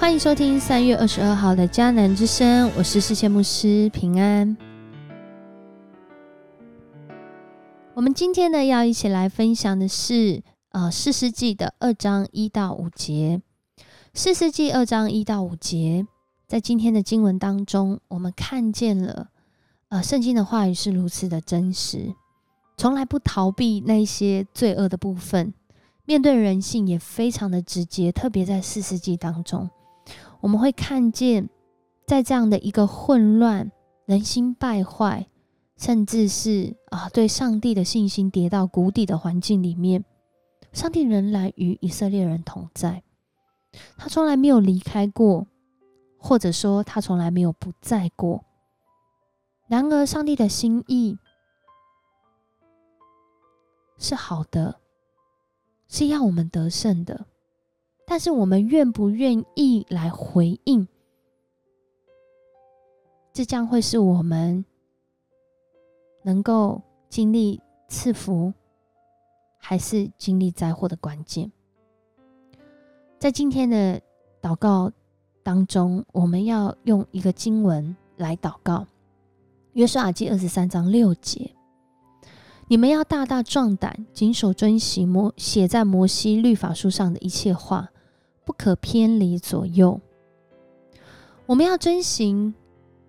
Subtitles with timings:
[0.00, 4.56] 欢迎收听三月二十二号的迦南之声，我是世界牧师平安。
[7.92, 13.42] 我们今天呢要一起来分享的是呃四世纪的二章一到五节。
[14.14, 16.06] 四世纪二章一到五节，
[16.48, 19.28] 在今天的经文当中，我们看见了
[19.90, 22.14] 呃圣经的话语是如此的真实，
[22.78, 25.52] 从来不逃避那些罪恶的部分，
[26.06, 29.68] 面对人性也非常的直接，特别在四世纪当中。
[30.40, 31.48] 我们会看见，
[32.06, 33.70] 在这样的一个混乱、
[34.06, 35.28] 人心败坏，
[35.76, 40.04] 甚至是啊对上帝的信心跌到谷底的环境里面，
[40.72, 43.02] 上帝仍然与以色列人同在。
[43.96, 45.46] 他从来没有离开过，
[46.18, 48.44] 或者说他从来没有不在过。
[49.68, 51.16] 然而，上帝的心意
[53.96, 54.80] 是好的，
[55.86, 57.26] 是要我们得胜的。
[58.10, 60.88] 但是我们愿不愿意来回应？
[63.32, 64.64] 这将会是我们
[66.24, 68.52] 能够经历赐福，
[69.58, 71.52] 还是经历灾祸的关键。
[73.16, 74.02] 在今天的
[74.42, 74.90] 祷告
[75.44, 78.78] 当中，我们要用一个经文来祷告，
[79.74, 81.54] 《约书亚记》二十三章六节
[82.66, 87.88] ：“你们要大大壮胆，谨守遵行摩写在摩西律法书上的一切话。”
[88.44, 90.00] 不可偏离左右。
[91.46, 92.54] 我们要遵行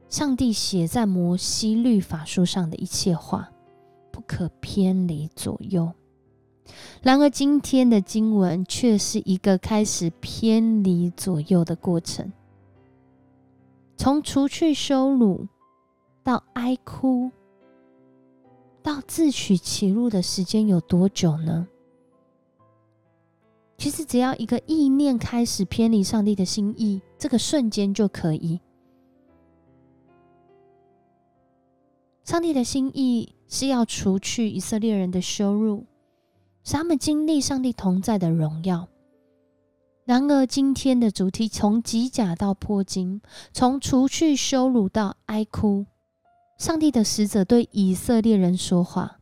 [0.10, 3.52] 上帝写在摩西律法书上的一切话，
[4.12, 5.92] 不可偏离左右。
[7.02, 12.32] 然而，今天的经文却是一个开始偏离左右的过程。
[13.98, 15.48] 从除去羞辱
[16.24, 17.30] 到哀哭，
[18.82, 21.68] 到自取其辱的时间有多久呢？
[23.82, 28.60] 其实只要一个意念开始偏离上帝的心意，这个瞬间就可以。
[32.24, 35.88] 上帝的心意是要除去以色列人的羞辱，
[36.64, 38.88] 使他们经历上帝同在的荣耀。
[40.06, 43.20] 然而，今天的主题从极甲到破金，
[43.52, 45.88] 从除去羞辱到哀哭，
[46.60, 49.18] 上帝的使者对以色列人说话。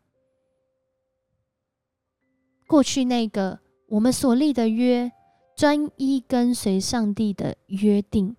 [2.67, 3.62] 过去那个。
[3.89, 5.11] 我们所立的约，
[5.55, 8.35] 专一跟随上帝的约定。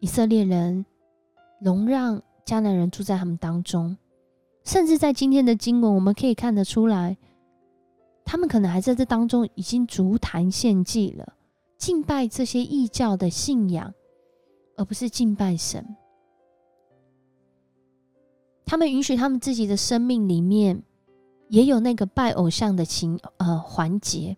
[0.00, 0.86] 以色列人
[1.60, 3.96] 容让迦南人住在他们当中，
[4.64, 7.18] 甚至在今天的经文，我们可以看得出来，
[8.24, 11.34] 他们可能还在这当中已经足坛献祭了，
[11.76, 13.92] 敬拜这些异教的信仰，
[14.78, 15.94] 而不是敬拜神。
[18.64, 20.82] 他们允许他们自己的生命里面。
[21.54, 24.36] 也有那个拜偶像的情呃环节，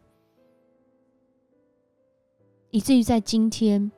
[2.70, 3.90] 以至于在今天，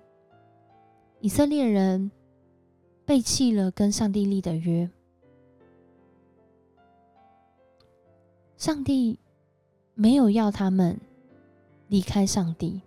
[1.19, 2.13] 以色列人
[3.05, 4.89] 背弃了跟上帝立的约，
[8.57, 9.19] 上帝
[9.95, 10.97] 没有要他们
[11.89, 12.81] 离开上帝，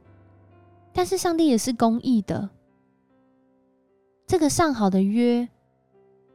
[0.94, 2.50] 但是上帝也是公义的，
[4.26, 5.46] 这个上好的约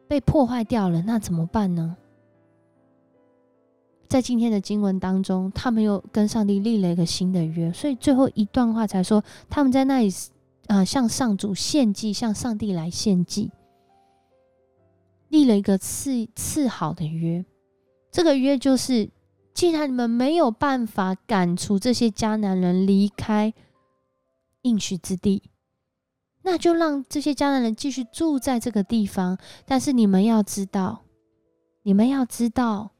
[0.06, 1.96] 被破坏掉了，那怎么办呢？
[4.08, 10.08] 在今天的经文当中，他们又跟上帝立了一个新的约，所以最后一段话才说他们在那里，
[10.68, 13.50] 呃，向上主献祭，向上帝来献祭，
[15.28, 17.44] 立了一个次次好的约。
[18.12, 19.10] 这个约就是，
[19.52, 23.52] 既然你们没有办法赶出这些迦南人离开
[24.62, 25.42] 应许之地，
[26.42, 29.36] 那就让这些迦南人继续住在这个地方。
[29.66, 31.02] 但是你们要知道，
[31.82, 32.92] 你们要知道。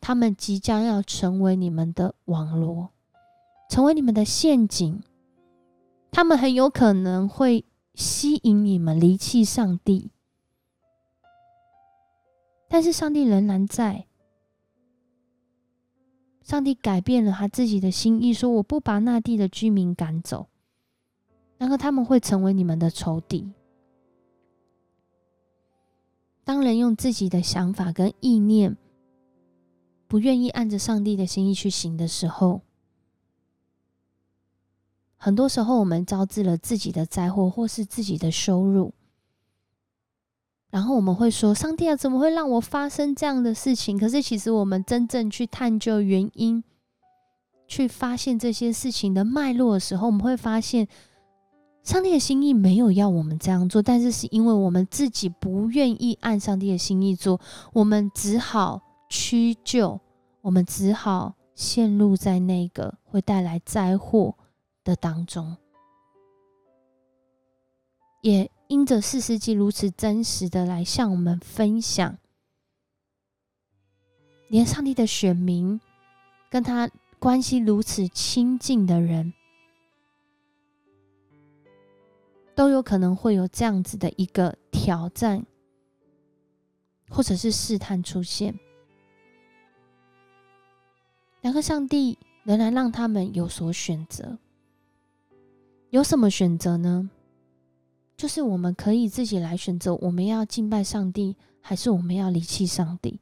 [0.00, 2.90] 他们即将要成为你们的网罗，
[3.68, 5.02] 成为你们的陷阱。
[6.10, 10.10] 他们很有可能会吸引你们离弃上帝，
[12.68, 14.06] 但是上帝仍然在。
[16.42, 20.48] 上帝改变了他自己的心意，说：“我不把那地的居民赶走，
[21.58, 23.52] 然后他们会成为你们的仇敌。”
[26.42, 28.76] 当人用自己的想法跟意念。
[30.10, 32.62] 不愿意按着上帝的心意去行的时候，
[35.16, 38.92] 很多时候我们招致了自己的灾祸，或是自己的羞辱。
[40.68, 46.64] 然后我们会说：“上帝啊，怎么会让我发生这样的事情？”可是其实我们真正去探究原因，
[47.68, 50.88] 去发现这些事情的脉络的时候，我们会发现，
[51.84, 57.40] 上帝的心意没有要我们这样做，但是是因为我们自己不愿意按上帝的心意做，
[57.72, 58.82] 我们只好。
[59.10, 60.00] 屈就，
[60.40, 64.36] 我们只好陷入在那个会带来灾祸
[64.84, 65.56] 的当中。
[68.22, 72.18] 也因着四世纪如此真实的来向我们分享，
[74.48, 75.80] 连上帝的选民
[76.48, 79.32] 跟他关系如此亲近的人，
[82.54, 85.44] 都有可能会有这样子的一个挑战，
[87.08, 88.54] 或者是试探出现。
[91.40, 94.38] 然而，上帝仍然让他们有所选择。
[95.90, 97.10] 有什么选择呢？
[98.16, 103.18] 就是我们可以自己来选择，我们要敬拜上帝，还是我们要离弃上帝。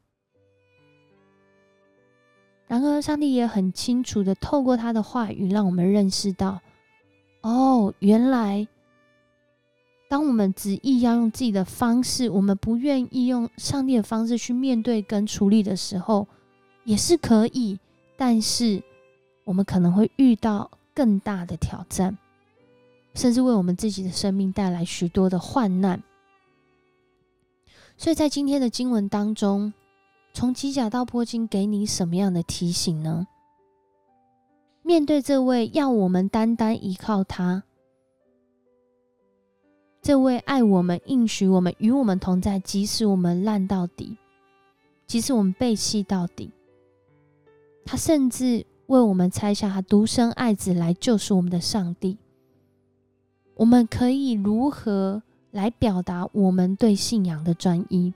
[2.67, 6.59] 然而，上帝也很清楚的透过他的话语，让我们认识到：
[7.41, 8.67] 哦，原来
[10.09, 16.27] 当我们执意要用自己的方式，我们不愿意用上帝的方式去面对跟处理的时候，
[16.83, 17.79] 也是可以，
[18.19, 18.83] 但是
[19.45, 22.17] 我们可能会遇到更大的挑战。
[23.15, 26.01] 甚至为我们自己的生命带来许多的患难，
[27.97, 29.73] 所以在今天的经文当中，
[30.31, 33.27] 从机甲到波金，给你什么样的提醒呢？
[34.83, 37.63] 面对这位要我们单单依靠他，
[40.03, 44.15] 这位爱我们、应许我们、与我们同在，即使我们烂到底，
[45.07, 46.51] 即使我们背弃到底，
[47.85, 52.17] 他甚至为我们拆下他独生爱子来救赎我们的上帝。
[53.55, 55.21] 我们可以如何
[55.51, 58.13] 来表达我们对信仰的专一？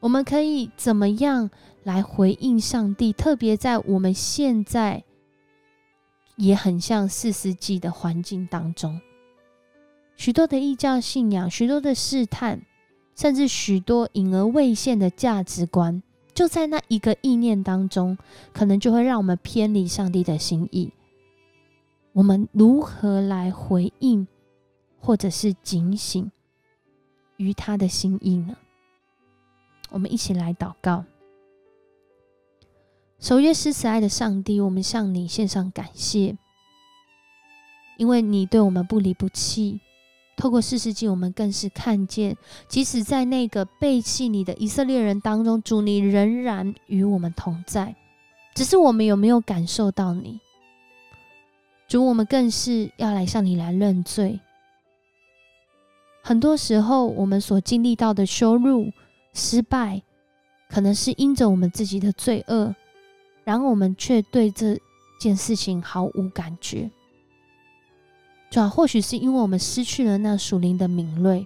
[0.00, 1.50] 我们可以怎么样
[1.82, 3.12] 来回应上帝？
[3.12, 5.04] 特别在我们现在
[6.36, 9.00] 也很像四世纪的环境当中，
[10.16, 12.62] 许多的异教信仰，许多的试探，
[13.14, 16.02] 甚至许多隐而未现的价值观，
[16.34, 18.18] 就在那一个意念当中，
[18.52, 20.92] 可能就会让我们偏离上帝的心意。
[22.12, 24.26] 我们如何来回应，
[25.00, 26.30] 或者是警醒
[27.36, 28.56] 于他的心意呢？
[29.90, 31.04] 我们一起来祷告。
[33.20, 36.36] 守约施慈爱的上帝，我们向你献上感谢，
[37.96, 39.80] 因为你对我们不离不弃。
[40.36, 42.36] 透过四世纪，我们更是看见，
[42.68, 47.94] 即使在那个背弃你的以色列人当中，主你仍然与我们同在。
[48.54, 50.40] 只是我们有没有感受到你？
[51.88, 54.40] 主，我们更是要来向你来认罪。
[56.22, 58.90] 很多时候，我们所经历到的羞辱、
[59.34, 60.02] 失败，
[60.68, 62.74] 可能是因着我们自己的罪恶，
[63.44, 64.80] 然而我们却对这
[65.20, 66.90] 件事情毫无感觉。
[68.54, 71.44] 主要或许是因为我们失去了那属灵的敏锐，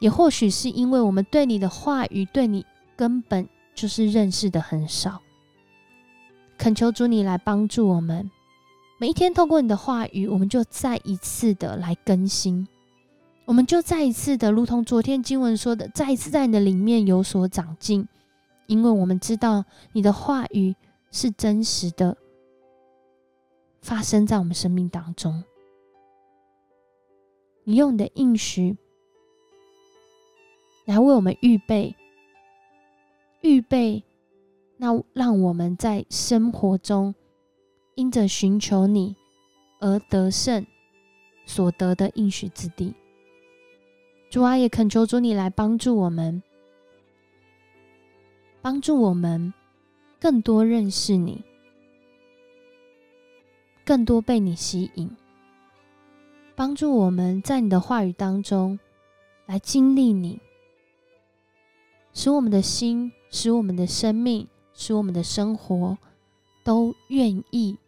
[0.00, 2.66] 也或许是因为我们对你的话语、对你
[2.96, 5.22] 根本就是认识的很少。
[6.58, 8.28] 恳求主你来帮助我们。
[8.98, 12.66] 每一天，透过你的话语，我们就再一次的来更新，
[13.44, 18.04] 我们就再一次的，如同昨天经文说的，再一次在你的里面有所长进，
[18.66, 20.74] 因为我们知道你的话语
[21.12, 22.16] 是真实的，
[23.80, 25.44] 发生在我们生命当中。
[27.70, 28.76] 你用的应许
[30.86, 31.94] 来为我们预备，
[33.42, 34.02] 预备，
[34.76, 37.14] 那让我们在生活中。
[37.94, 39.14] 因着寻求你
[39.78, 40.66] 而得胜
[41.46, 42.92] 所得的应许之地，
[44.30, 46.42] 主啊，也恳求主你来帮助我们，
[48.60, 49.54] 帮助我们
[50.18, 51.44] 更多认识你，
[53.84, 55.08] 更多被你吸引，
[56.60, 58.78] 帮助我们在你的话语当中
[59.46, 60.38] 来经历你，
[62.12, 65.96] 使我们的心，使我们的生命，使我们的生活
[66.62, 67.78] 都愿意。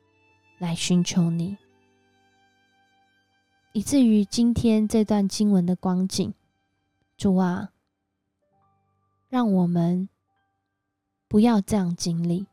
[0.57, 1.59] 来寻求你，
[3.75, 6.33] 以至于今天这段经文的光景，
[7.19, 7.73] 主啊，
[9.29, 10.09] 让我们
[11.29, 12.47] 不要这样经历，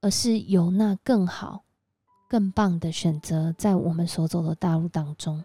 [0.00, 1.64] 而是有那更好、
[2.28, 5.44] 更棒的选择在我们所走的大路当中。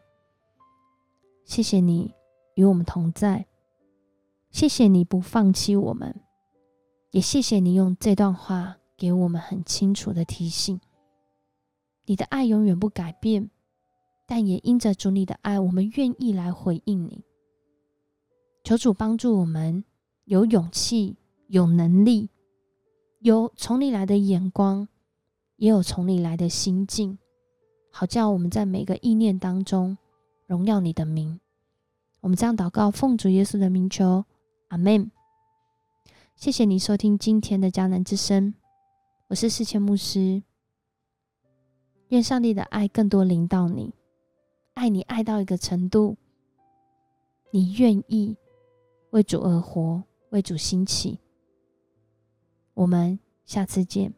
[1.45, 2.13] 谢谢你
[2.55, 3.45] 与我们同在，
[4.50, 6.21] 谢谢你不放弃我们，
[7.11, 10.79] 也谢谢你用这段话给我们很清楚的提醒。
[12.05, 13.50] 你的爱永远不改变，
[14.25, 17.23] 但也因着主你的爱，我们愿意来回应你。
[18.63, 19.83] 求主帮助我们
[20.25, 22.29] 有勇气、有能力、
[23.19, 24.88] 有从你来的眼光，
[25.61, 27.19] 也有从你来的心境，
[27.91, 29.95] 好叫我们在每个意念当中
[30.47, 31.39] 荣耀你的名。
[32.19, 34.25] 我们这样祷告，奉主耶稣的名求，
[34.69, 35.11] 阿门。
[36.35, 38.55] 谢谢你收听今天的迦南之声，
[39.27, 40.41] 我是世谦牧师。
[42.07, 43.93] 愿上帝的爱更多临到你，
[44.73, 46.17] 爱你爱到一个程度，
[47.51, 48.35] 你愿意
[49.11, 50.01] 为主而活，
[50.31, 51.19] 为主兴起。
[52.73, 54.11] 我们下次见。